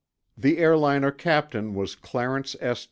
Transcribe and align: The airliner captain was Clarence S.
The 0.35 0.57
airliner 0.57 1.11
captain 1.11 1.75
was 1.75 1.93
Clarence 1.93 2.55
S. 2.59 2.79